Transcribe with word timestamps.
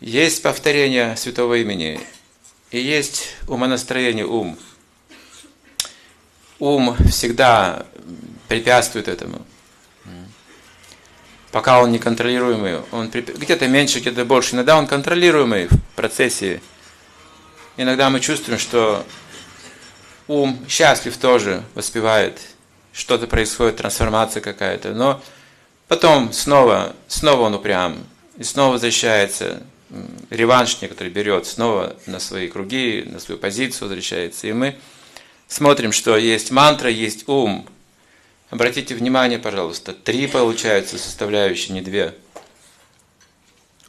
Есть 0.00 0.42
повторение 0.42 1.14
святого 1.16 1.58
имени, 1.58 2.00
и 2.70 2.80
есть 2.80 3.34
умонастроение, 3.46 4.24
ум. 4.24 4.58
Ум 6.58 6.96
всегда 7.10 7.84
препятствует 8.48 9.08
этому. 9.08 9.44
Пока 11.52 11.82
он 11.82 11.92
неконтролируемый, 11.92 12.80
он 12.92 13.10
где-то 13.10 13.68
меньше, 13.68 14.00
где-то 14.00 14.24
больше. 14.24 14.54
Иногда 14.54 14.78
он 14.78 14.86
контролируемый 14.86 15.66
в 15.66 15.78
процессе. 15.96 16.62
Иногда 17.76 18.08
мы 18.08 18.20
чувствуем, 18.20 18.58
что 18.58 19.04
ум 20.28 20.64
счастлив 20.66 21.14
тоже, 21.18 21.62
воспевает, 21.74 22.40
что-то 22.94 23.26
происходит, 23.26 23.76
трансформация 23.76 24.40
какая-то. 24.40 24.94
Но 24.94 25.20
потом 25.88 26.32
снова, 26.32 26.96
снова 27.06 27.42
он 27.42 27.54
упрям, 27.54 27.98
и 28.38 28.44
снова 28.44 28.72
возвращается, 28.72 29.62
реванш 30.30 30.80
некоторый 30.80 31.10
берет, 31.10 31.46
снова 31.46 31.96
на 32.06 32.20
свои 32.20 32.48
круги, 32.48 33.04
на 33.06 33.20
свою 33.20 33.38
позицию 33.38 33.88
возвращается. 33.88 34.46
И 34.46 34.52
мы 34.52 34.78
смотрим, 35.48 35.92
что 35.92 36.16
есть 36.16 36.50
мантра, 36.50 36.90
есть 36.90 37.28
ум. 37.28 37.66
Обратите 38.50 38.94
внимание, 38.94 39.38
пожалуйста, 39.38 39.92
три 39.92 40.26
получаются 40.26 40.98
составляющие, 40.98 41.74
не 41.74 41.82
две. 41.82 42.14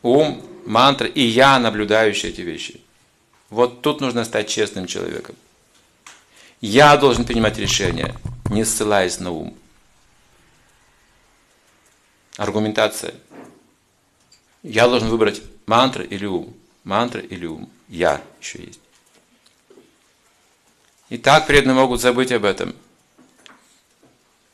Ум, 0.02 0.43
мантра 0.66 1.07
и 1.07 1.21
я, 1.21 1.59
наблюдающий 1.59 2.29
эти 2.29 2.41
вещи. 2.41 2.81
Вот 3.49 3.81
тут 3.81 4.02
нужно 4.02 4.23
стать 4.23 4.48
честным 4.48 4.88
человеком. 4.88 5.35
Я 6.62 6.95
должен 6.98 7.26
принимать 7.26 7.57
решения, 7.57 8.15
не 8.49 8.63
ссылаясь 8.65 9.20
на 9.20 9.31
ум. 9.31 9.57
Аргументация. 12.38 13.13
Я 14.63 14.88
должен 14.88 15.09
выбрать 15.09 15.41
мантра 15.71 16.03
или 16.03 16.25
ум. 16.25 16.53
Мантра 16.84 17.21
или 17.21 17.45
ум. 17.45 17.70
Я 17.88 18.21
еще 18.41 18.59
есть. 18.62 18.81
И 21.07 21.18
так 21.18 21.48
преданные 21.48 21.76
могут 21.76 22.01
забыть 22.01 22.34
об 22.34 22.43
этом. 22.43 22.76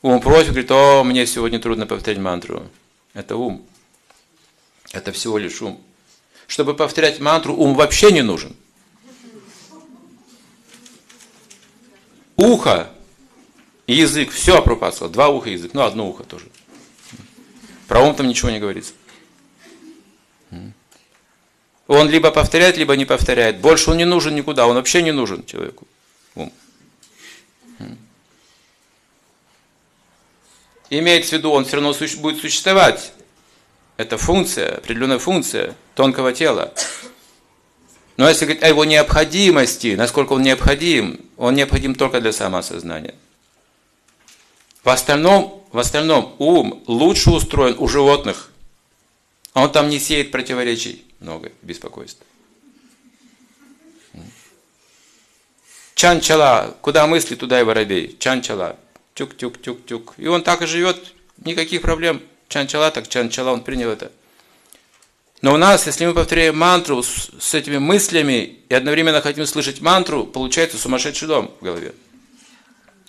Ум 0.02 0.20
просит, 0.20 0.50
говорит, 0.50 0.70
о, 0.70 1.02
мне 1.02 1.26
сегодня 1.26 1.58
трудно 1.58 1.86
повторять 1.86 2.20
мантру. 2.20 2.68
Это 3.14 3.34
ум. 3.34 3.66
Это 4.92 5.10
всего 5.10 5.38
лишь 5.38 5.60
ум. 5.60 5.82
Чтобы 6.46 6.74
повторять 6.74 7.18
мантру, 7.18 7.56
ум 7.56 7.74
вообще 7.74 8.12
не 8.12 8.22
нужен. 8.22 8.54
Ухо 12.36 12.92
и 13.88 13.94
язык, 13.94 14.30
все 14.30 14.62
пропасало. 14.62 15.10
Два 15.10 15.28
уха 15.28 15.50
и 15.50 15.54
язык, 15.54 15.74
ну 15.74 15.82
одно 15.82 16.08
ухо 16.08 16.22
тоже. 16.22 16.46
Про 17.88 18.02
ум 18.02 18.14
там 18.14 18.28
ничего 18.28 18.50
не 18.50 18.60
говорится. 18.60 18.92
Он 21.88 22.10
либо 22.10 22.30
повторяет, 22.30 22.76
либо 22.76 22.94
не 22.96 23.06
повторяет. 23.06 23.60
Больше 23.60 23.90
он 23.90 23.96
не 23.96 24.04
нужен 24.04 24.34
никуда, 24.34 24.66
он 24.66 24.76
вообще 24.76 25.02
не 25.02 25.10
нужен 25.10 25.44
человеку 25.46 25.88
ум. 26.34 26.52
Имеется 30.90 31.30
в 31.30 31.32
виду, 31.38 31.50
он 31.50 31.64
все 31.64 31.76
равно 31.76 31.94
будет 32.18 32.40
существовать. 32.40 33.12
Это 33.96 34.16
функция, 34.18 34.76
определенная 34.76 35.18
функция 35.18 35.74
тонкого 35.94 36.32
тела. 36.32 36.72
Но 38.18 38.28
если 38.28 38.44
говорить 38.44 38.62
о 38.62 38.68
его 38.68 38.84
необходимости, 38.84 39.94
насколько 39.96 40.34
он 40.34 40.42
необходим, 40.42 41.20
он 41.36 41.54
необходим 41.54 41.94
только 41.94 42.20
для 42.20 42.32
самоосознания. 42.32 43.14
В 44.84 44.90
остальном, 44.90 45.64
в 45.72 45.78
остальном 45.78 46.34
ум 46.38 46.82
лучше 46.86 47.30
устроен 47.30 47.76
у 47.78 47.88
животных. 47.88 48.50
Он 49.54 49.70
там 49.72 49.88
не 49.88 49.98
сеет 49.98 50.30
противоречий 50.30 51.07
много, 51.20 51.52
беспокойств. 51.62 52.22
Чанчала, 55.94 56.76
куда 56.80 57.06
мысли, 57.06 57.34
туда 57.34 57.60
и 57.60 57.64
воробей. 57.64 58.16
Чанчала, 58.18 58.76
тюк-тюк-тюк-тюк. 59.14 60.14
И 60.16 60.28
он 60.28 60.42
так 60.42 60.62
и 60.62 60.66
живет, 60.66 61.12
никаких 61.44 61.82
проблем. 61.82 62.22
Чанчала, 62.48 62.90
так 62.90 63.08
чанчала, 63.08 63.50
он 63.50 63.64
принял 63.64 63.90
это. 63.90 64.12
Но 65.42 65.54
у 65.54 65.56
нас, 65.56 65.86
если 65.86 66.06
мы 66.06 66.14
повторяем 66.14 66.56
мантру 66.56 67.02
с, 67.02 67.30
с 67.38 67.54
этими 67.54 67.78
мыслями 67.78 68.60
и 68.68 68.74
одновременно 68.74 69.20
хотим 69.20 69.46
слышать 69.46 69.80
мантру, 69.80 70.24
получается 70.24 70.78
сумасшедший 70.78 71.28
дом 71.28 71.54
в 71.60 71.64
голове. 71.64 71.94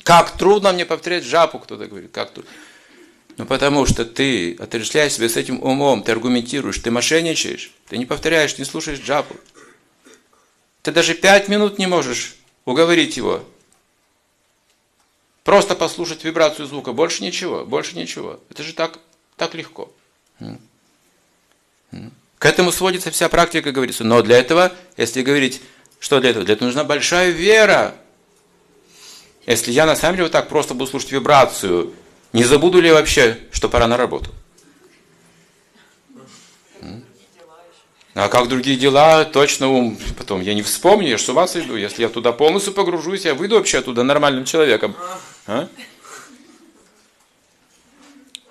Как 0.03 0.37
трудно 0.37 0.71
мне 0.71 0.85
повторять 0.85 1.23
жапу, 1.23 1.59
кто-то 1.59 1.85
говорит, 1.85 2.11
как 2.11 2.31
трудно. 2.31 2.51
Ну, 3.39 3.45
потому 3.45 3.85
что 3.85 4.03
ты 4.03 4.55
отождествляешь 4.55 5.13
себя 5.13 5.29
с 5.29 5.37
этим 5.37 5.63
умом, 5.63 6.03
ты 6.03 6.11
аргументируешь, 6.11 6.77
ты 6.79 6.91
мошенничаешь, 6.91 7.71
ты 7.87 7.97
не 7.97 8.05
повторяешь, 8.05 8.57
не 8.57 8.65
слушаешь 8.65 8.99
джапу. 8.99 9.33
Ты 10.81 10.91
даже 10.91 11.13
пять 11.13 11.47
минут 11.47 11.79
не 11.79 11.87
можешь 11.87 12.35
уговорить 12.65 13.15
его. 13.15 13.45
Просто 15.45 15.75
послушать 15.75 16.25
вибрацию 16.25 16.67
звука, 16.67 16.91
больше 16.91 17.23
ничего, 17.23 17.63
больше 17.63 17.95
ничего. 17.95 18.41
Это 18.49 18.61
же 18.61 18.73
так, 18.73 18.99
так 19.37 19.53
легко. 19.53 19.89
К 22.39 22.45
этому 22.45 22.73
сводится 22.73 23.09
вся 23.09 23.29
практика, 23.29 23.71
говорится. 23.71 24.03
Но 24.03 24.21
для 24.21 24.37
этого, 24.37 24.73
если 24.97 25.21
говорить, 25.21 25.61
что 26.01 26.19
для 26.19 26.31
этого? 26.31 26.43
Для 26.43 26.55
этого 26.55 26.67
нужна 26.67 26.83
большая 26.83 27.29
вера. 27.29 27.95
Если 29.45 29.71
я 29.71 29.85
на 29.85 29.95
самом 29.95 30.15
деле 30.15 30.23
вот 30.23 30.33
так 30.33 30.49
просто 30.49 30.73
буду 30.73 30.91
слушать 30.91 31.13
вибрацию, 31.13 31.93
не 32.33 32.43
забуду 32.43 32.79
ли 32.79 32.91
вообще, 32.91 33.37
что 33.51 33.69
пора 33.69 33.87
на 33.87 33.97
работу? 33.97 34.31
А 38.15 38.27
как 38.27 38.49
другие 38.49 38.75
дела, 38.75 39.23
точно 39.23 39.69
ум, 39.69 39.97
потом 40.17 40.41
я 40.41 40.53
не 40.53 40.61
вспомню, 40.61 41.07
я 41.07 41.17
же 41.17 41.23
с 41.23 41.29
ума 41.29 41.47
сойду. 41.47 41.75
Если 41.75 42.01
я 42.01 42.09
туда 42.09 42.33
полностью 42.33 42.73
погружусь, 42.73 43.23
я 43.23 43.33
выйду 43.33 43.55
вообще 43.55 43.79
оттуда 43.79 44.03
нормальным 44.03 44.45
человеком. 44.45 44.95
А? 45.47 45.69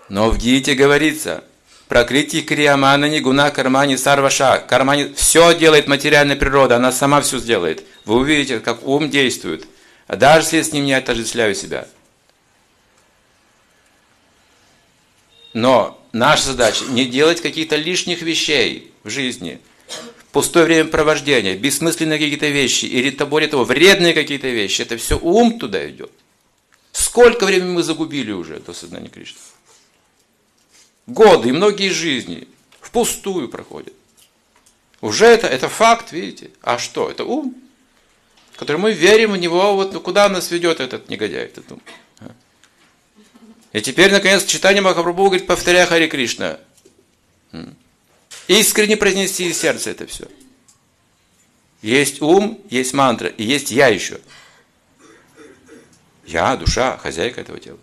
Но 0.08 0.30
в 0.30 0.38
Гите 0.38 0.74
говорится, 0.74 1.44
прокрити 1.88 2.40
криямана 2.40 3.10
нигуна 3.10 3.50
кармани 3.50 3.96
сарваша. 3.96 4.58
Кармани 4.58 5.12
все 5.14 5.54
делает 5.54 5.86
материальная 5.86 6.36
природа, 6.36 6.76
она 6.76 6.90
сама 6.90 7.20
все 7.20 7.38
сделает. 7.38 7.84
Вы 8.06 8.16
увидите, 8.16 8.60
как 8.60 8.86
ум 8.86 9.10
действует. 9.10 9.66
Даже 10.08 10.46
если 10.46 10.56
я 10.56 10.64
с 10.64 10.72
ним 10.72 10.86
не 10.86 10.94
отождествляю 10.94 11.54
себя. 11.54 11.86
Но 15.52 16.00
наша 16.12 16.44
задача 16.44 16.84
не 16.84 17.04
делать 17.04 17.40
каких-то 17.40 17.76
лишних 17.76 18.22
вещей 18.22 18.92
в 19.02 19.10
жизни, 19.10 19.60
пустое 20.32 20.66
время 20.66 20.88
провождения, 20.88 21.56
бессмысленные 21.56 22.18
какие-то 22.18 22.48
вещи, 22.48 22.84
или 22.84 23.10
более 23.24 23.48
того, 23.48 23.64
вредные 23.64 24.14
какие-то 24.14 24.48
вещи, 24.48 24.82
это 24.82 24.96
все 24.96 25.18
ум 25.18 25.58
туда 25.58 25.88
идет. 25.88 26.12
Сколько 26.92 27.46
времени 27.46 27.70
мы 27.70 27.82
загубили 27.82 28.32
уже 28.32 28.60
до 28.60 28.72
сознания 28.72 29.08
Кришны? 29.08 29.38
Годы 31.06 31.48
и 31.48 31.52
многие 31.52 31.88
жизни 31.88 32.46
впустую 32.80 33.48
проходят. 33.48 33.94
Уже 35.00 35.26
это, 35.26 35.46
это 35.46 35.68
факт, 35.68 36.12
видите? 36.12 36.50
А 36.60 36.78
что? 36.78 37.08
Это 37.08 37.24
ум, 37.24 37.54
который 38.56 38.78
мы 38.78 38.92
верим 38.92 39.32
в 39.32 39.36
него, 39.36 39.74
вот 39.74 39.94
куда 40.02 40.28
нас 40.28 40.50
ведет 40.50 40.80
этот 40.80 41.08
негодяй, 41.08 41.44
этот 41.44 41.70
ум. 41.70 41.80
И 43.72 43.80
теперь, 43.80 44.10
наконец, 44.10 44.44
читание 44.44 44.80
Махапрабху 44.80 45.24
говорит, 45.24 45.46
повторяя 45.46 45.86
Хари 45.86 46.06
Кришна. 46.06 46.58
Искренне 48.46 48.96
произнести 48.96 49.48
из 49.48 49.58
сердца 49.58 49.90
это 49.90 50.06
все. 50.06 50.26
Есть 51.82 52.22
ум, 52.22 52.60
есть 52.70 52.94
мантра, 52.94 53.28
и 53.28 53.44
есть 53.44 53.70
я 53.70 53.88
еще. 53.88 54.20
Я, 56.26 56.56
душа, 56.56 56.96
хозяйка 56.96 57.40
этого 57.42 57.58
тела. 57.60 57.78